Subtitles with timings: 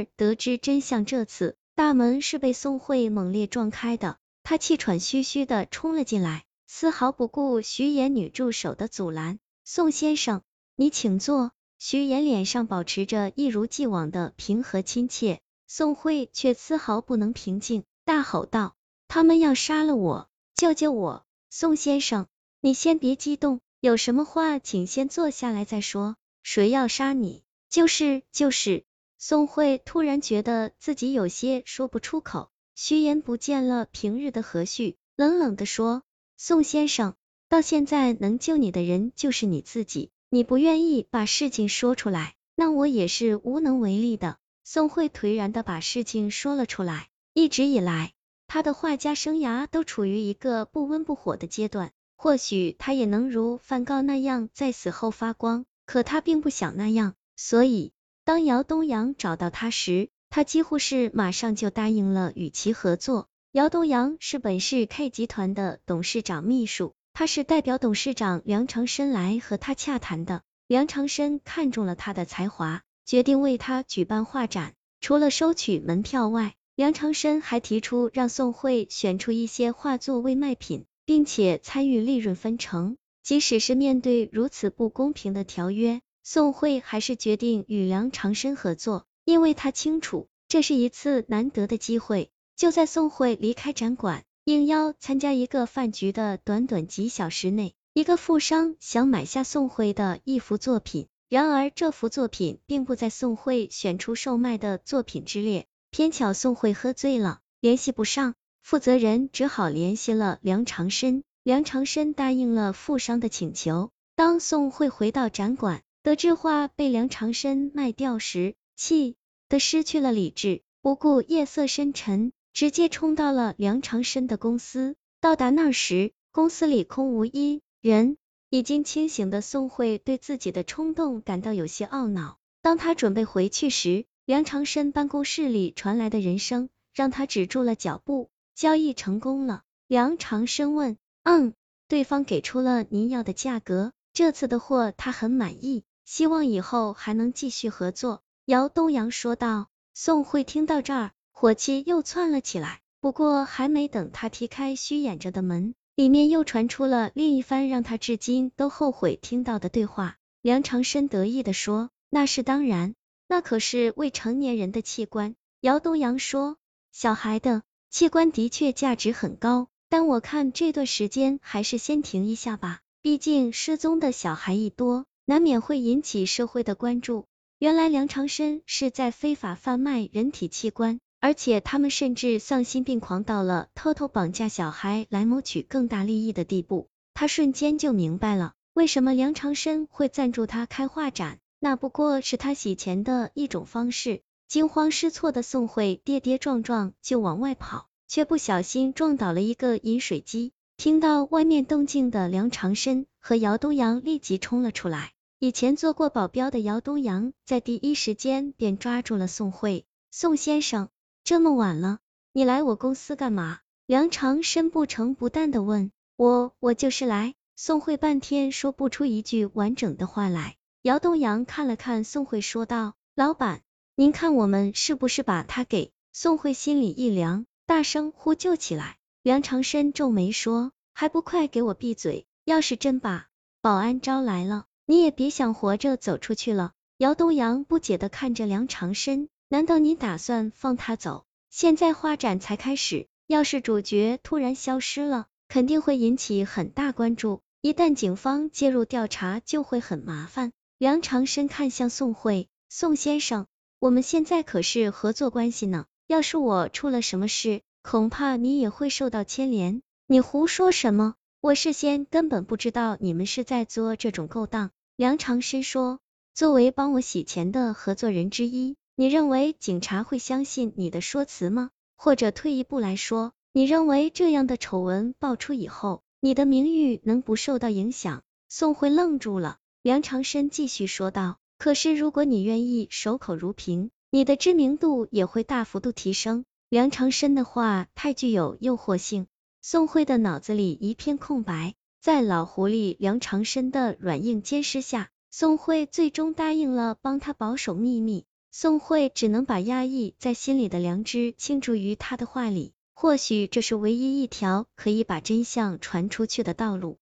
[0.00, 9.38] 而得知真相，这次大门是被宋慧猛烈撞开的，他气喘吁吁的冲了进来，丝毫不顾徐岩女助手的阻拦。
[9.62, 10.40] 宋先生，
[10.74, 11.52] 你请坐。
[11.78, 18.76] 徐岩脸上保持着一如既往的平和亲切，宋慧却丝毫不能平静，大吼道
[19.06, 20.30] ：“他们要杀了我！
[20.54, 21.26] 救救我！
[21.50, 22.26] 宋先生，
[22.60, 26.16] 你先别激动，有什么话请先坐下来再说。
[26.42, 27.44] 谁要杀你？
[27.68, 28.84] 就是就是。”
[29.22, 32.50] 宋慧突然觉得自己有些说不出口。
[32.74, 36.04] 徐岩不见了平日的和煦，冷冷的说
[36.38, 37.14] ：“宋先生，
[37.50, 44.38] 到现在能救你的人就是你自己。”你不愿意把事情说出来，那我也是无能为力的。
[44.64, 47.10] 宋慧颓然的把事情说了出来。
[47.34, 48.14] 一直以来，
[48.46, 51.92] 他的画家生涯都处于一个不温不火的阶段。
[52.16, 57.16] 或许他也能如梵高那样在死后发光，可他并不想那样。
[57.36, 57.92] 所以，
[58.30, 63.26] 当姚东阳找到他时，他几乎是马上就答应了与其合作。
[63.50, 66.94] 姚东阳是本市 K 集团的董事长秘书。
[67.12, 74.74] 他是代表董事长梁长申来和他洽谈的，梁长申看中了他的才华，决定为他举办画展。
[75.00, 82.96] 除了收取门票外，梁长申还提出让宋慧选出一些画作为卖品，并且参与利润分成。
[83.24, 92.30] 即使是面对如此不公平的条约，宋慧还是决定与梁长生合作，因为他清楚这是一次难得的机会。
[92.56, 94.24] 就在宋慧离开展馆。
[94.44, 113.90] 应邀参加一个饭局的短短几小时内，一个富商想买下宋慧的一幅作品，然而这幅作品并不在宋慧选出售卖的作品之列，偏巧宋慧喝醉了，联系不上，负责人只好联系了梁长生，梁长生答应了富商的请求。
[114.16, 119.16] 当宋慧回到展馆，得知画被梁长生卖掉时，气
[119.48, 122.32] 得失去了理智，不顾夜色深沉。
[122.52, 124.96] 直接冲到了梁长生的公司。
[125.20, 128.16] 到达那时，公司里空无一人。
[128.48, 132.38] 已经清醒的宋慧对自己的冲动感到有些懊恼。
[132.62, 138.28] 当他准备回去时，梁长生办公室里传来的人声让他止住了脚步。
[138.56, 139.62] 交易成功了？
[139.86, 140.96] 梁长生问。
[141.22, 141.54] 嗯，
[141.86, 143.92] 对方给出了您要的价格。
[144.12, 148.22] 这次的货他很满意，希望以后还能继续合作。
[148.44, 149.68] 姚东阳说道。
[149.92, 151.10] 宋慧听到这儿。
[151.30, 160.16] 火气又窜了起来，不过还没等他踢开虚掩着的门，里面又传出了另一番让他至今都后悔听到的对话。
[160.42, 162.94] 梁长生得意的说：“那是当然，
[163.26, 166.56] 那可是未成年人的器官。”姚东阳说
[166.92, 177.26] ：“小孩的器官的确价值很高，但我看这段时间还是先停一下吧，毕竟失踪的小孩一多，难免会引起社会的关注。”
[177.60, 180.98] 原来梁长生是在非法贩卖人体器官。
[181.22, 186.88] 而且他们甚至丧心病狂到了偷偷绑架小孩来谋取更大利益的地步。
[187.12, 194.22] 他瞬间就明白了，为什么梁长生会赞助他开画展，那不过是他洗钱的一种方式。
[194.48, 200.52] 惊慌失措的宋慧跌跌撞撞就往外跑，却不小心撞倒了一个饮水机。
[200.78, 205.12] 听到外面动静的梁长生和姚东阳立即冲了出来。
[205.42, 210.90] 以前做过保镖的姚东阳在第一时间便抓住了宋慧，宋先生。
[211.24, 212.00] 这么晚了，
[212.34, 213.60] 你来我公司干嘛？
[213.86, 215.92] 梁长生不承不淡的问。
[216.16, 217.34] 我我就是来。
[217.56, 220.56] 宋慧半天说不出一句完整的话来。
[220.82, 223.62] 姚东阳看了看宋慧，说道：“老板，
[223.94, 228.98] 您看我们是不是把他给？”宋慧心里一凉，大声呼救起来。
[229.22, 232.26] 梁长生皱眉说：“还不快给我闭嘴！
[232.44, 233.28] 要是真把
[233.62, 239.28] 保安招来了，你也别想活着走出去了。”姚东阳不解的看着梁长生。
[239.48, 241.24] 难道你打算放他走？
[241.48, 247.40] 现在画展才开始，要是主角突然消失了，肯定会引起很大关注。
[247.60, 250.50] 一旦警方介入调查，就会很麻烦。
[250.76, 253.46] 梁长生看向宋慧，宋先生，
[253.78, 259.82] 我们现在可是合作关系呢，要是我出了什么事，恐怕你也会受到牵连。
[260.08, 261.14] 你胡说什么？
[261.40, 264.72] 我事先根本不知道你们是在做这种勾当。
[265.00, 265.98] 梁长申说，
[266.34, 268.76] 作为帮我洗钱的合作人之一。
[268.96, 271.70] 你认为警察会相信你的说辞吗？
[271.96, 278.20] 或者退一步来说，你认为这样的丑闻爆出以后，你的名誉能不受到影响？
[278.50, 289.28] 宋慧愣住了，梁长申继续说道：“可是如果你愿意守口如瓶，你的知名度也会大幅度提升。”梁长申的话太具有诱惑性，
[289.62, 291.74] 宋慧的脑子里一片空白。
[292.00, 298.24] 在老狐狸梁长生的软硬兼施下，宋慧最终答应了帮他保守秘密。
[298.50, 306.98] 宋慧只能把压抑在心里的良知倾注于他的话里，或许这是唯一一条可以把真相传出去的道路。